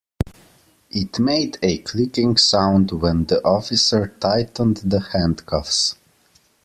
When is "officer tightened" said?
3.45-4.77